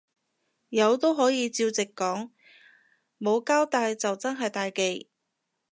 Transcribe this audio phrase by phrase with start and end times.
[0.69, 2.31] 有都可以照直講，
[3.19, 5.11] 冇交帶就真係大忌